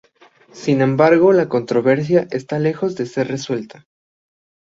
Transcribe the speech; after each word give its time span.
Sin 0.51 0.81
embargo 0.81 1.31
la 1.31 1.47
controversia 1.47 2.25
está 2.31 2.57
lejos 2.57 2.95
de 2.95 3.05
ser 3.05 3.27
resuelta. 3.27 3.85